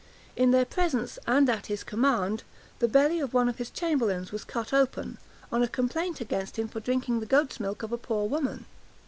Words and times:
65 0.29 0.43
In 0.43 0.49
their 0.49 0.65
presence, 0.65 1.19
and 1.27 1.47
at 1.47 1.67
his 1.67 1.83
command, 1.83 2.41
the 2.79 2.87
belly 2.87 3.19
of 3.19 3.35
one 3.35 3.47
of 3.47 3.57
his 3.59 3.69
chamberlains 3.69 4.31
was 4.31 4.43
cut 4.43 4.73
open, 4.73 5.19
on 5.51 5.61
a 5.61 5.67
complaint 5.67 6.19
against 6.19 6.57
him 6.57 6.67
for 6.67 6.79
drinking 6.79 7.19
the 7.19 7.27
goat's 7.27 7.59
milk 7.59 7.83
of 7.83 7.91
a 7.91 7.99
poor 7.99 8.27
woman. 8.27 8.65